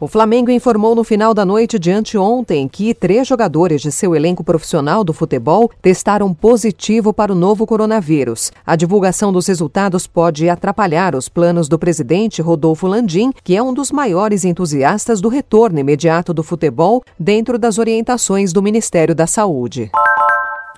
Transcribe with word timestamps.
O 0.00 0.08
Flamengo 0.08 0.50
informou 0.50 0.94
no 0.94 1.04
final 1.04 1.34
da 1.34 1.44
noite 1.44 1.78
de 1.78 1.90
anteontem 1.90 2.66
que 2.66 2.94
três 2.94 3.28
jogadores 3.28 3.82
de 3.82 3.92
seu 3.92 4.16
elenco 4.16 4.42
profissional 4.42 5.04
do 5.04 5.12
futebol 5.12 5.70
testaram 5.82 6.32
positivo 6.32 7.12
para 7.12 7.30
o 7.30 7.34
novo 7.34 7.66
coronavírus. 7.66 8.50
A 8.64 8.76
divulgação 8.76 9.30
dos 9.30 9.46
resultados 9.46 10.06
pode 10.06 10.48
atrapalhar 10.48 11.14
os 11.14 11.28
planos 11.28 11.68
do 11.68 11.78
presidente 11.78 12.40
Rodolfo 12.40 12.86
Landim, 12.86 13.30
que 13.44 13.54
é 13.54 13.62
um 13.62 13.74
dos 13.74 13.92
maiores 13.92 14.42
entusiastas 14.42 15.20
do 15.20 15.28
retorno 15.28 15.78
imediato 15.78 16.32
do 16.32 16.42
futebol 16.42 17.02
dentro 17.18 17.58
das 17.58 17.76
orientações 17.76 18.54
do 18.54 18.62
Ministério 18.62 19.14
da 19.14 19.26
Saúde. 19.26 19.90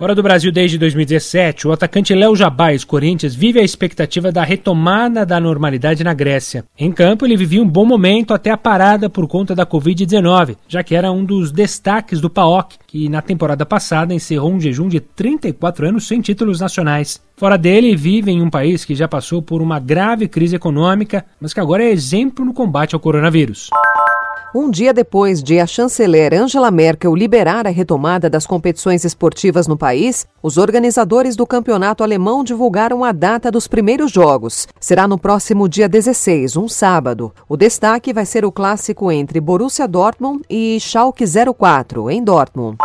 Fora 0.02 0.16
do 0.16 0.23
Brasil 0.24 0.51
desde 0.51 0.77
2017, 0.79 1.69
o 1.69 1.70
atacante 1.70 2.12
Léo 2.12 2.34
Jabás, 2.34 2.83
Corinthians, 2.83 3.37
vive 3.37 3.61
a 3.61 3.62
expectativa 3.62 4.33
da 4.33 4.42
retomada 4.42 5.25
da 5.25 5.38
normalidade 5.38 6.02
na 6.02 6.12
Grécia. 6.12 6.65
Em 6.77 6.91
campo, 6.91 7.25
ele 7.25 7.37
vivia 7.37 7.62
um 7.62 7.69
bom 7.69 7.84
momento 7.84 8.34
até 8.34 8.51
a 8.51 8.56
parada 8.56 9.09
por 9.09 9.28
conta 9.28 9.55
da 9.55 9.65
Covid-19, 9.65 10.56
já 10.66 10.83
que 10.83 10.97
era 10.97 11.12
um 11.12 11.25
dos 11.25 11.52
destaques 11.52 12.20
do 12.20 12.28
PAOK, 12.28 12.78
que 12.84 13.09
na 13.09 13.23
temporada 13.23 13.65
passada 13.65 14.12
encerrou 14.12 14.52
um 14.52 14.61
jejum 14.61 14.88
de 14.88 14.98
34 14.98 15.87
anos 15.87 16.09
sem 16.09 16.20
títulos 16.20 16.59
nacionais. 16.59 17.23
Fora 17.37 17.56
dele, 17.56 17.95
vive 17.95 18.33
em 18.33 18.42
um 18.42 18.50
país 18.50 18.84
que 18.84 18.97
já 18.97 19.06
passou 19.06 19.41
por 19.41 19.62
uma 19.62 19.78
grave 19.78 20.27
crise 20.27 20.56
econômica, 20.56 21.25
mas 21.41 21.55
que 21.55 21.61
agora 21.61 21.84
é 21.84 21.92
exemplo 21.92 22.45
no 22.45 22.53
combate 22.53 22.97
ao 22.97 23.00
coronavírus. 23.00 23.70
Um 24.55 24.70
dia 24.70 24.92
depois 24.92 25.42
de 25.42 25.59
a 25.59 25.66
chanceler 25.66 26.34
Angela 26.34 26.70
Merkel 26.70 27.15
liberar 27.15 27.66
a 27.66 27.70
retomada 27.70 28.29
das 28.29 28.47
competições 28.47 29.02
esportivas 29.02 29.67
no 29.67 29.78
país, 29.78 30.27
os 30.42 30.59
organizadores 30.59 31.34
do 31.34 31.47
campeonato 31.47 32.05
alemão 32.05 32.44
divulgaram 32.44 33.03
a 33.03 33.12
data 33.12 33.50
dos 33.50 33.67
primeiros 33.67 34.12
jogos. 34.12 34.69
Será 34.78 35.09
no 35.09 35.17
próximo 35.17 35.67
dia 35.67 35.89
16, 35.89 36.59
um 36.59 36.69
sábado. 36.69 37.33
O 37.48 37.56
destaque 37.56 38.12
vai 38.12 38.27
ser 38.27 38.44
o 38.44 38.53
clássico 38.53 39.11
entre 39.11 39.41
Borussia 39.41 39.89
Dortmund 39.89 40.42
e 40.50 40.78
Schalke 40.78 41.25
04, 41.25 42.11
em 42.11 42.22
Dortmund. 42.22 42.77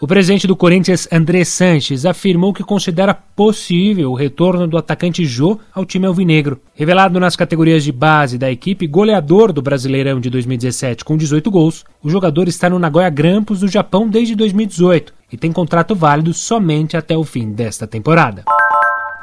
O 0.00 0.06
presidente 0.06 0.46
do 0.46 0.54
Corinthians, 0.54 1.08
André 1.10 1.44
Sanches, 1.44 2.06
afirmou 2.06 2.54
que 2.54 2.62
considera 2.62 3.12
possível 3.12 4.12
o 4.12 4.14
retorno 4.14 4.68
do 4.68 4.78
atacante 4.78 5.24
Jô 5.24 5.58
ao 5.74 5.84
time 5.84 6.06
alvinegro. 6.06 6.60
Revelado 6.72 7.18
nas 7.18 7.34
categorias 7.34 7.82
de 7.82 7.90
base 7.90 8.38
da 8.38 8.48
equipe, 8.48 8.86
goleador 8.86 9.52
do 9.52 9.60
Brasileirão 9.60 10.20
de 10.20 10.30
2017 10.30 11.04
com 11.04 11.16
18 11.16 11.50
gols, 11.50 11.84
o 12.00 12.08
jogador 12.08 12.46
está 12.46 12.70
no 12.70 12.78
Nagoya 12.78 13.10
Grampus 13.10 13.58
do 13.58 13.66
Japão 13.66 14.08
desde 14.08 14.36
2018 14.36 15.12
e 15.32 15.36
tem 15.36 15.50
contrato 15.50 15.96
válido 15.96 16.32
somente 16.32 16.96
até 16.96 17.16
o 17.16 17.24
fim 17.24 17.50
desta 17.50 17.84
temporada. 17.84 18.44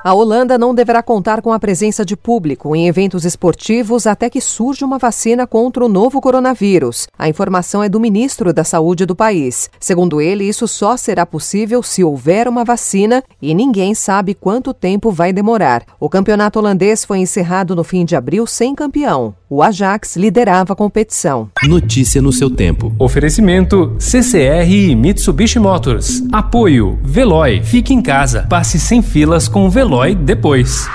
A 0.05 0.13
Holanda 0.13 0.55
não 0.55 0.75
deverá 0.75 1.01
contar 1.01 1.41
com 1.41 1.51
a 1.51 1.59
presença 1.59 2.05
de 2.05 2.15
público 2.15 2.75
em 2.75 2.87
eventos 2.87 3.25
esportivos 3.25 4.05
até 4.05 4.29
que 4.29 4.39
surja 4.39 4.85
uma 4.85 4.99
vacina 4.99 5.47
contra 5.47 5.83
o 5.83 5.89
novo 5.89 6.21
coronavírus. 6.21 7.07
A 7.17 7.27
informação 7.27 7.81
é 7.81 7.89
do 7.89 7.99
ministro 7.99 8.53
da 8.53 8.63
Saúde 8.63 9.03
do 9.03 9.15
país. 9.15 9.67
Segundo 9.79 10.21
ele, 10.21 10.43
isso 10.43 10.67
só 10.67 10.95
será 10.95 11.25
possível 11.25 11.81
se 11.81 12.03
houver 12.03 12.47
uma 12.47 12.63
vacina 12.63 13.23
e 13.41 13.55
ninguém 13.55 13.95
sabe 13.95 14.35
quanto 14.35 14.75
tempo 14.75 15.09
vai 15.09 15.33
demorar. 15.33 15.83
O 15.99 16.07
campeonato 16.07 16.59
holandês 16.59 17.03
foi 17.03 17.17
encerrado 17.17 17.75
no 17.75 17.83
fim 17.83 18.05
de 18.05 18.15
abril 18.15 18.45
sem 18.45 18.75
campeão. 18.75 19.33
O 19.55 19.63
Ajax 19.63 20.17
liderava 20.17 20.73
a 20.73 20.75
competição. 20.75 21.49
Notícia 21.63 22.21
no 22.21 22.33
seu 22.33 22.49
tempo. 22.49 22.93
Oferecimento 22.99 23.95
CCR 23.97 24.69
e 24.69 24.93
Mitsubishi 24.93 25.59
Motors. 25.59 26.21
Apoio 26.29 26.99
Veloy. 27.01 27.63
Fique 27.63 27.93
em 27.93 28.01
casa. 28.01 28.45
Passe 28.49 28.77
sem 28.77 29.01
filas 29.01 29.47
com 29.47 29.65
o 29.65 29.69
Veloy 29.69 30.13
depois. 30.13 30.89